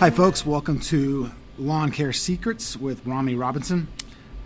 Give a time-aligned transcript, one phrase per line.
[0.00, 0.46] Hi, folks.
[0.46, 3.86] Welcome to Lawn Care Secrets with Romy Robinson.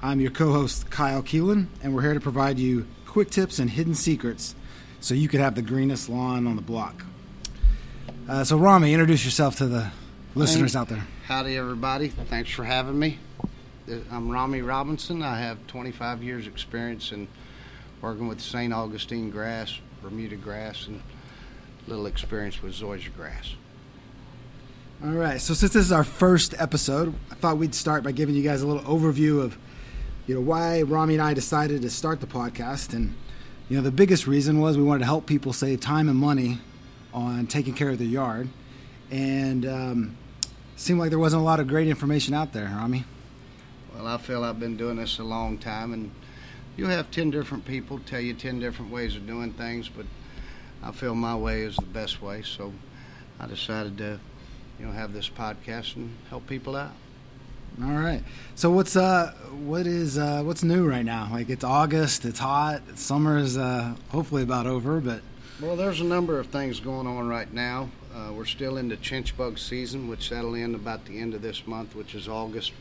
[0.03, 3.71] I'm your co host, Kyle Keelan, and we're here to provide you quick tips and
[3.71, 4.56] hidden secrets
[4.98, 7.04] so you could have the greenest lawn on the block.
[8.29, 9.93] Uh, so, Romy, introduce yourself to the
[10.35, 11.07] listeners out there.
[11.27, 12.09] Howdy, everybody.
[12.09, 13.21] Thanks for having me.
[13.89, 15.23] Uh, I'm Romy Robinson.
[15.23, 17.29] I have 25 years' experience in
[18.00, 18.75] working with St.
[18.75, 21.00] Augustine grass, Bermuda grass, and
[21.86, 23.55] little experience with zoysia grass.
[25.03, 25.40] All right.
[25.40, 28.62] So, since this is our first episode, I thought we'd start by giving you guys
[28.62, 29.58] a little overview of,
[30.26, 32.94] you know, why Romy and I decided to start the podcast.
[32.94, 33.14] And,
[33.69, 36.58] you know, the biggest reason was we wanted to help people save time and money
[37.12, 38.48] on taking care of their yard.
[39.11, 40.16] And um,
[40.77, 43.05] seemed like there wasn't a lot of great information out there, Romy.
[43.94, 46.11] Well, I feel I've been doing this a long time, and
[46.77, 50.06] you'll have 10 different people tell you 10 different ways of doing things, but
[50.83, 52.42] I feel my way is the best way.
[52.42, 52.72] So
[53.38, 54.19] I decided to,
[54.78, 56.92] you know, have this podcast and help people out.
[57.83, 58.22] All right.
[58.55, 59.33] So what's uh
[59.64, 61.28] what is uh what's new right now?
[61.33, 65.22] Like it's August, it's hot, summer is uh hopefully about over, but
[65.61, 67.91] Well, there's a number of things going on right now.
[68.14, 71.42] Uh, we're still in the chinch bug season, which that'll end about the end of
[71.42, 72.72] this month, which is August,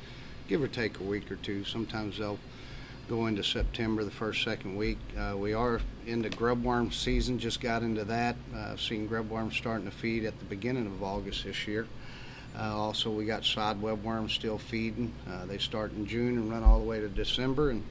[0.47, 1.63] give or take a week or two.
[1.63, 2.37] Sometimes they'll
[3.09, 4.97] go into September, the first, second week.
[5.17, 8.35] Uh, we are into grubworm season, just got into that.
[8.55, 11.87] Uh, seen grubworms starting to feed at the beginning of August this year.
[12.57, 15.11] Uh, also, we got sod webworms still feeding.
[15.29, 17.71] Uh, they start in June and run all the way to December.
[17.71, 17.83] And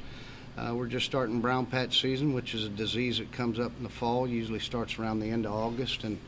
[0.57, 3.83] uh, we're just starting brown patch season, which is a disease that comes up in
[3.83, 4.27] the fall.
[4.27, 6.19] Usually starts around the end of August and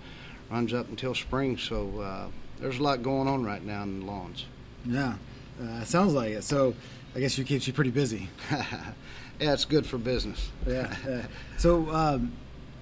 [0.50, 1.56] runs up until spring.
[1.58, 2.28] So uh,
[2.60, 4.46] there's a lot going on right now in the lawns.
[4.84, 5.14] yeah,
[5.62, 6.42] uh, sounds like it.
[6.42, 6.74] So
[7.14, 8.28] I guess you keeps you pretty busy.
[8.50, 8.92] yeah,
[9.38, 10.50] it's good for business.
[10.66, 10.94] Yeah.
[11.06, 11.26] yeah.
[11.58, 12.32] So um,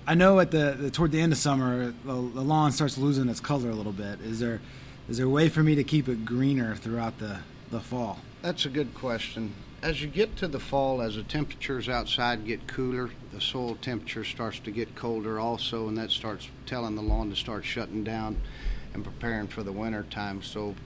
[0.07, 3.29] I know at the, the toward the end of summer, the, the lawn starts losing
[3.29, 4.21] its color a little bit.
[4.21, 4.61] Is there
[5.09, 7.39] is there a way for me to keep it greener throughout the
[7.71, 8.21] the fall?
[8.41, 9.55] That's a good question.
[9.83, 14.25] As you get to the fall, as the temperatures outside get cooler, the soil temperature
[14.25, 18.41] starts to get colder also, and that starts telling the lawn to start shutting down
[18.95, 20.41] and preparing for the winter time.
[20.43, 20.77] So,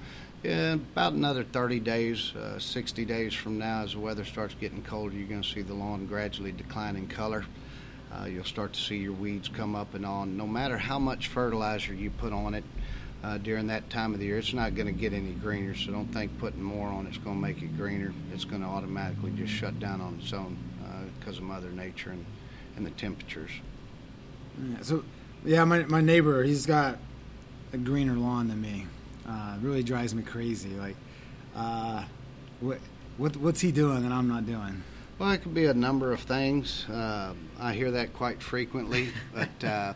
[0.47, 4.83] yeah, about another 30 days, uh, 60 days from now, as the weather starts getting
[4.83, 7.45] colder, you're going to see the lawn gradually decline in color.
[8.13, 10.37] Uh, you'll start to see your weeds come up and on.
[10.37, 12.65] No matter how much fertilizer you put on it,
[13.25, 14.39] uh, during that time of the year.
[14.39, 17.37] It's not going to get any greener, so don't think putting more on it's going
[17.37, 18.13] to make it greener.
[18.33, 20.57] It's going to automatically just shut down on its own
[21.19, 22.25] because of Mother Nature and,
[22.77, 23.51] and the temperatures.
[24.63, 25.05] Yeah, so
[25.45, 26.99] yeah, my my neighbor, he's got
[27.73, 28.87] a greener lawn than me.
[29.29, 30.71] Uh, really drives me crazy.
[30.71, 30.97] Like,
[31.55, 32.05] uh,
[32.61, 32.79] what
[33.17, 34.83] what what's he doing that I'm not doing?
[35.19, 36.87] Well, it could be a number of things.
[36.89, 39.95] Uh, I hear that quite frequently, but uh,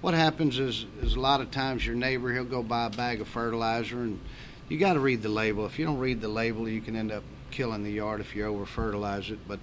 [0.00, 3.20] what happens is, is a lot of times your neighbor he'll go buy a bag
[3.20, 4.20] of fertilizer and
[4.68, 5.64] you got to read the label.
[5.66, 8.44] If you don't read the label, you can end up killing the yard if you
[8.44, 9.38] over fertilize it.
[9.48, 9.58] But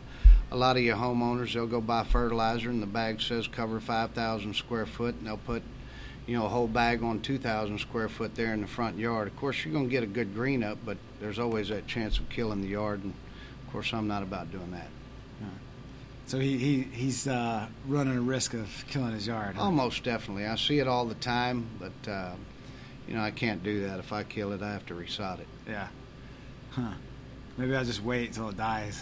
[0.51, 4.55] a lot of your homeowners they'll go buy fertilizer and the bag says cover 5,000
[4.55, 5.61] square foot and they'll put
[6.27, 9.27] you know a whole bag on 2,000 square foot there in the front yard.
[9.27, 12.17] Of course, you're going to get a good green up, but there's always that chance
[12.17, 13.03] of killing the yard.
[13.03, 13.13] And
[13.65, 14.87] of course, I'm not about doing that.
[16.27, 19.55] So he, he he's uh, running a risk of killing his yard.
[19.55, 19.63] Huh?
[19.65, 20.45] Almost definitely.
[20.45, 22.31] I see it all the time, but uh,
[23.07, 23.99] you know I can't do that.
[23.99, 25.47] If I kill it, I have to resod it.
[25.67, 25.87] Yeah.
[26.71, 26.93] Huh.
[27.57, 29.01] Maybe I'll just wait until it dies.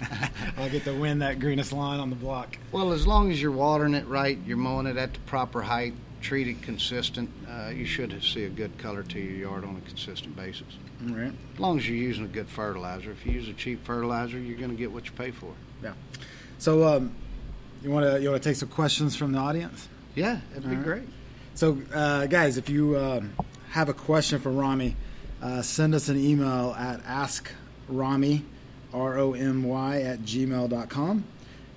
[0.56, 2.56] I'll get to win that greenest lawn on the block.
[2.70, 5.92] Well, as long as you're watering it right, you're mowing it at the proper height,
[6.22, 9.88] treat it consistent, uh, you should see a good color to your yard on a
[9.88, 10.78] consistent basis.
[11.08, 11.32] All right.
[11.54, 13.10] As long as you're using a good fertilizer.
[13.10, 15.52] If you use a cheap fertilizer, you're going to get what you pay for.
[15.82, 15.94] Yeah.
[16.58, 17.14] So, um,
[17.82, 19.88] you want to you want to take some questions from the audience?
[20.14, 20.84] Yeah, that'd be All right.
[20.84, 21.02] great.
[21.54, 23.34] So, uh, guys, if you um,
[23.70, 24.96] have a question for Romy,
[25.42, 28.42] uh, send us an email at askromy,
[28.94, 31.24] R O M Y, at gmail.com,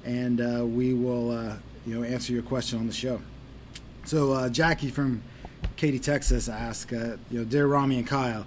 [0.05, 1.55] and uh, we will uh,
[1.87, 3.19] you know answer your question on the show.
[4.05, 5.23] So, uh, Jackie from
[5.77, 8.45] Katy, Texas, asked, uh, you know, dear Romy and Kyle,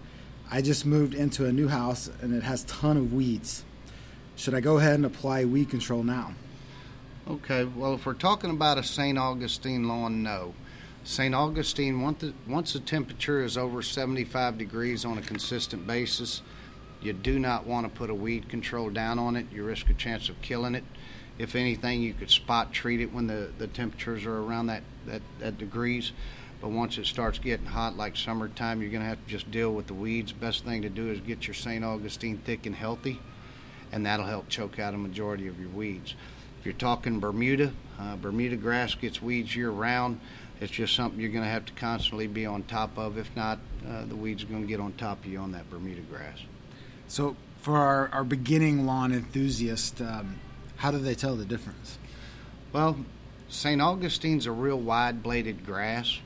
[0.52, 3.64] I just moved into a new house and it has ton of weeds.
[4.36, 6.34] Should I go ahead and apply weed control now?
[7.28, 9.18] Okay, well, if we're talking about a St.
[9.18, 10.54] Augustine lawn, no.
[11.02, 11.34] St.
[11.34, 16.40] Augustine, once the, once the temperature is over 75 degrees on a consistent basis,
[17.02, 19.46] you do not want to put a weed control down on it.
[19.52, 20.84] You risk a chance of killing it.
[21.38, 25.22] If anything, you could spot treat it when the, the temperatures are around that, that,
[25.38, 26.12] that degrees.
[26.60, 29.72] But once it starts getting hot, like summertime, you're going to have to just deal
[29.72, 30.32] with the weeds.
[30.32, 31.84] Best thing to do is get your St.
[31.84, 33.20] Augustine thick and healthy,
[33.92, 36.14] and that'll help choke out a majority of your weeds.
[36.58, 40.20] If you're talking Bermuda, uh, Bermuda grass gets weeds year round.
[40.60, 43.16] it's just something you're going to have to constantly be on top of.
[43.16, 45.70] If not, uh, the weeds are going to get on top of you on that
[45.70, 46.38] Bermuda grass.
[47.06, 50.40] So, for our, our beginning lawn enthusiast, um,
[50.78, 51.98] how do they tell the difference?
[52.72, 52.96] Well,
[53.48, 53.80] St.
[53.80, 56.18] Augustine's a real wide bladed grass,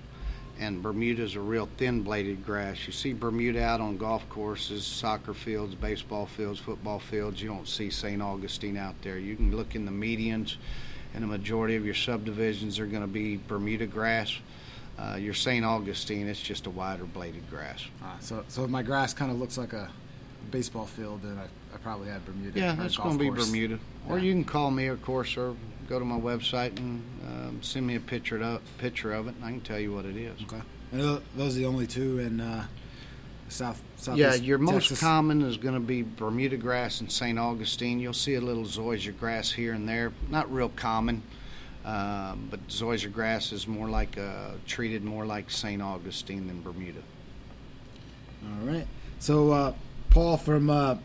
[0.60, 2.86] and Bermuda's a real thin bladed grass.
[2.86, 7.40] You see Bermuda out on golf courses, soccer fields, baseball fields, football fields.
[7.40, 8.20] You don't see St.
[8.20, 9.18] Augustine out there.
[9.18, 10.56] You can look in the medians,
[11.14, 14.36] and the majority of your subdivisions are going to be Bermuda grass.
[14.98, 15.64] Uh, your St.
[15.64, 17.86] Augustine, it's just a wider bladed grass.
[18.02, 19.88] Ah, so, so if my grass kind of looks like a
[20.50, 21.44] baseball field, then I,
[21.74, 22.58] I probably had Bermuda.
[22.58, 23.30] Yeah, that's going to be.
[23.30, 23.78] Bermuda.
[24.08, 25.56] Or you can call me, of course, or
[25.88, 29.44] go to my website and um, send me a picture of, picture of it, and
[29.44, 30.40] I can tell you what it is.
[30.42, 30.62] Okay.
[30.90, 32.66] And those are the only two in uh,
[33.48, 34.16] South South.
[34.16, 35.00] Yeah, your most Texas.
[35.00, 37.38] common is going to be Bermuda grass and St.
[37.38, 38.00] Augustine.
[38.00, 40.12] You'll see a little zoysia grass here and there.
[40.28, 41.22] Not real common,
[41.84, 45.80] uh, but zoysia grass is more like uh, treated more like St.
[45.80, 47.00] Augustine than Bermuda.
[48.44, 48.86] All right.
[49.20, 49.74] So uh,
[50.10, 50.96] Paul from uh,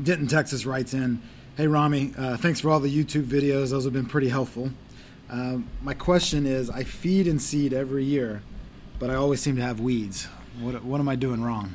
[0.00, 1.20] Denton, Texas, writes in,
[1.56, 3.70] "Hey Romy, uh, thanks for all the YouTube videos.
[3.70, 4.70] Those have been pretty helpful.
[5.28, 8.42] Um, my question is, I feed and seed every year,
[8.98, 10.28] but I always seem to have weeds.
[10.60, 11.74] What what am I doing wrong?"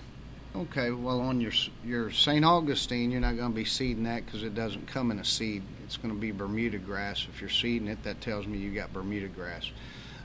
[0.56, 1.52] Okay, well on your
[1.86, 2.44] your St.
[2.44, 5.62] Augustine, you're not going to be seeding that because it doesn't come in a seed.
[5.84, 7.28] It's going to be Bermuda grass.
[7.32, 9.70] If you're seeding it, that tells me you got Bermuda grass.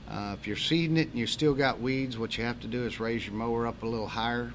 [0.08, 2.86] Uh, if you're seeding it and you still got weeds, what you have to do
[2.86, 4.52] is raise your mower up a little higher.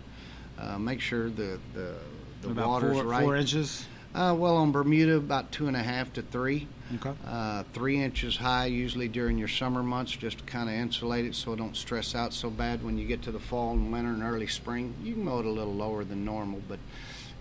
[0.58, 1.94] Uh, make sure the the,
[2.42, 3.24] the About water's four, right.
[3.24, 3.86] four inches.
[4.18, 6.68] Uh, well, on Bermuda, about two and a half to three.
[6.96, 7.14] Okay.
[7.28, 11.36] Uh, three inches high usually during your summer months just to kind of insulate it
[11.36, 14.10] so it don't stress out so bad when you get to the fall and winter
[14.10, 16.80] and early spring you can mow it a little lower than normal but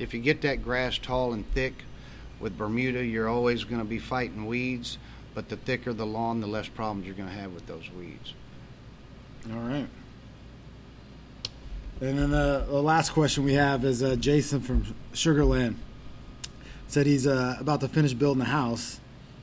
[0.00, 1.84] if you get that grass tall and thick
[2.40, 4.98] with bermuda you're always going to be fighting weeds
[5.32, 8.34] but the thicker the lawn the less problems you're going to have with those weeds
[9.48, 9.86] All right.
[12.00, 15.76] And then the, the last question we have is uh, Jason from Sugarland.
[16.88, 19.00] Said he's uh, about to finish building a house.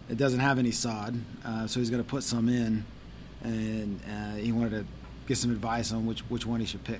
[0.10, 2.86] It doesn't have any sod, uh, so he's going to put some in,
[3.44, 4.86] and uh, he wanted to
[5.28, 7.00] get some advice on which which one he should pick.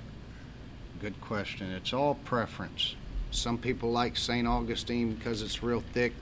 [1.00, 2.94] good question it's all preference
[3.30, 6.12] some people like st augustine because it's real thick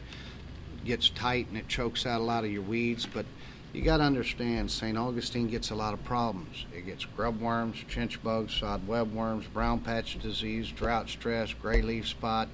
[0.84, 3.24] gets tight and it chokes out a lot of your weeds but
[3.72, 7.76] you got to understand st augustine gets a lot of problems it gets grub worms
[7.88, 12.48] chinch bugs sod webworms brown patch disease drought stress gray leaf spot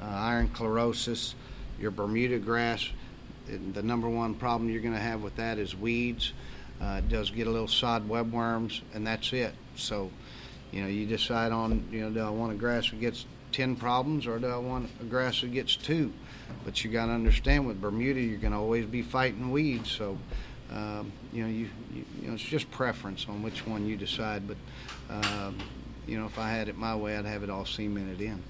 [0.00, 1.34] iron chlorosis
[1.78, 2.88] your bermuda grass
[3.72, 6.32] the number one problem you're going to have with that is weeds
[6.80, 10.10] uh, it does get a little sod webworms and that's it so
[10.72, 13.76] you know, you decide on, you know, do I want a grass that gets 10
[13.76, 16.12] problems or do I want a grass that gets two?
[16.64, 19.90] But you got to understand with Bermuda, you're going to always be fighting weeds.
[19.90, 20.18] So,
[20.70, 24.42] um, you know, you, you, you know, it's just preference on which one you decide.
[24.46, 24.56] But,
[25.10, 25.58] um,
[26.06, 28.42] you know, if I had it my way, I'd have it all cemented in.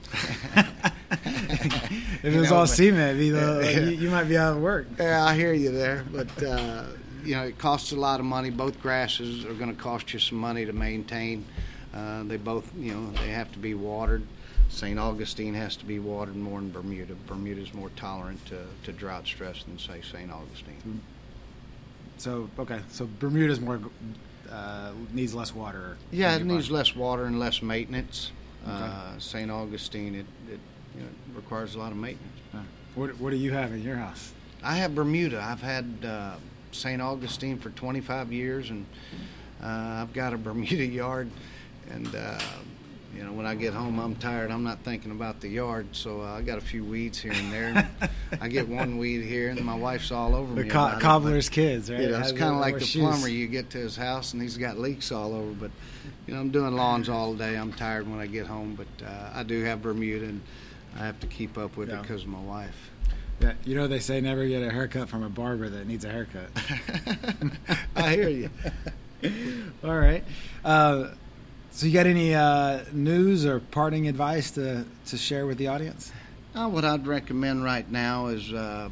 [1.11, 3.71] if it was know, all but- cement, you, know, Yeah.
[3.81, 4.87] you, you might be out of work.
[4.99, 6.85] Yeah, I hear you there, but uh,
[7.25, 8.51] you know it costs a lot of money.
[8.51, 11.45] Both grasses are going to cost you some money to maintain.
[11.95, 14.23] Uh, they both, you know, they have to be watered.
[14.69, 14.99] St.
[14.99, 17.15] Augustine has to be watered more than Bermuda.
[17.27, 20.31] Bermuda is more tolerant to, to drought stress than say St.
[20.31, 21.01] Augustine.
[22.19, 23.81] So okay, so Bermuda's more
[24.51, 25.97] uh, needs less water.
[26.11, 28.33] Yeah, it needs less water and less maintenance.
[28.65, 28.73] Okay.
[28.75, 29.51] Uh, St.
[29.51, 30.61] Augustine, it, it
[30.99, 32.33] you know, requires a lot of maintenance.
[32.95, 34.33] What what do you have in your house?
[34.63, 35.41] I have Bermuda.
[35.41, 36.35] I've had uh,
[36.73, 37.01] St.
[37.01, 38.85] Augustine for 25 years, and
[39.63, 39.67] uh,
[40.03, 41.31] I've got a Bermuda yard.
[41.91, 42.41] And uh,
[43.15, 44.51] you know, when I get home, I'm tired.
[44.51, 47.53] I'm not thinking about the yard, so uh, I got a few weeds here and
[47.53, 47.89] there.
[48.41, 50.69] I get one weed here, and my wife's all over The me.
[50.69, 52.01] co- about it, cobbler's kids, right?
[52.01, 53.03] you know, it's kind of like the shoes.
[53.03, 53.29] plumber.
[53.29, 55.53] You get to his house and he's got leaks all over.
[55.53, 55.71] But
[56.27, 57.55] you know, I'm doing lawns all day.
[57.57, 60.41] I'm tired when I get home, but uh, I do have Bermuda, and
[60.97, 62.01] I have to keep up with it Yeah.
[62.03, 62.91] because of my wife.
[63.41, 66.11] Yeah, you know they say never get a haircut from a barber that needs a
[66.11, 66.51] haircut.
[67.97, 68.51] I hear you.
[69.85, 70.25] All right.
[70.65, 71.11] Uh,
[71.71, 76.11] so you got any uh, news or parting advice to, to share with the audience?
[76.55, 78.89] Uh, what I'd recommend right now is uh,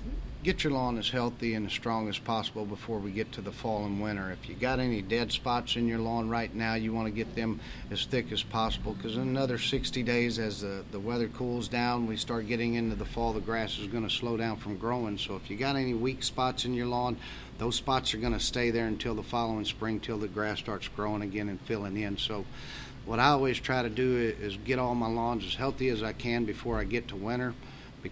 [0.46, 3.50] get your lawn as healthy and as strong as possible before we get to the
[3.50, 4.30] fall and winter.
[4.30, 7.34] If you got any dead spots in your lawn right now, you want to get
[7.34, 7.58] them
[7.90, 12.06] as thick as possible because in another 60 days, as the, the weather cools down,
[12.06, 15.18] we start getting into the fall, the grass is going to slow down from growing.
[15.18, 17.16] So if you got any weak spots in your lawn,
[17.58, 20.86] those spots are going to stay there until the following spring, till the grass starts
[20.86, 22.18] growing again and filling in.
[22.18, 22.44] So
[23.04, 26.12] what I always try to do is get all my lawns as healthy as I
[26.12, 27.52] can before I get to winter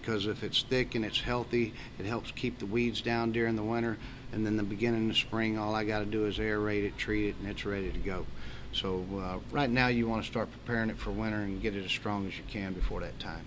[0.01, 3.63] because if it's thick and it's healthy, it helps keep the weeds down during the
[3.63, 3.97] winter.
[4.33, 7.29] and then the beginning of spring, all I got to do is aerate it, treat
[7.29, 8.27] it, and it's ready to go.
[8.73, 11.85] So uh, right now, you want to start preparing it for winter and get it
[11.85, 13.45] as strong as you can before that time.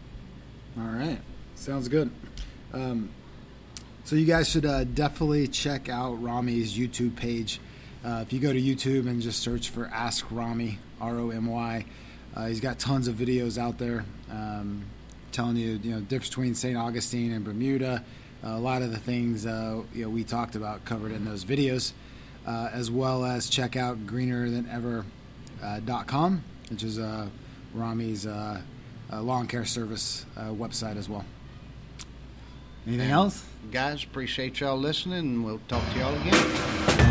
[0.80, 1.20] All right,
[1.56, 2.10] sounds good.
[2.74, 3.10] Um,
[4.06, 7.60] so you guys should uh, definitely check out Romy's YouTube page.
[8.06, 11.48] Uh, if you go to YouTube and just search for Ask Romy, R O M
[11.48, 11.86] Y,
[12.34, 14.86] uh, he's got tons of videos out there um,
[15.32, 16.76] telling you, you know, difference between St.
[16.78, 18.04] Augustine and Bermuda.
[18.44, 21.44] Uh, a lot of the things uh, you know we talked about covered in those
[21.44, 21.92] videos,
[22.46, 27.00] uh, as well as check out greenerthanever.com, which is
[27.74, 31.26] Romy's lawn care service website as well.
[32.86, 33.44] Anything else?
[33.72, 37.07] Guys, appreciate y'all listening, and we'll talk to y'all again.